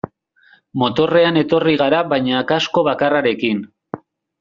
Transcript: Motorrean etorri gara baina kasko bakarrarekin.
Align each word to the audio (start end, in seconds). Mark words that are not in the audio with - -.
Motorrean 0.83 1.37
etorri 1.43 1.77
gara 1.85 2.01
baina 2.15 2.43
kasko 2.55 2.89
bakarrarekin. 2.93 3.67